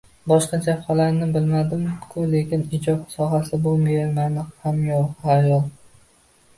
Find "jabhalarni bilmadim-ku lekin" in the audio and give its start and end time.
0.67-2.65